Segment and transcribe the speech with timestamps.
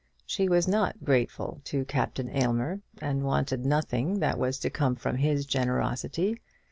[0.25, 5.17] She was not grateful to Captain Aylmer, and wanted nothing that was to come from
[5.17, 6.39] his generosity.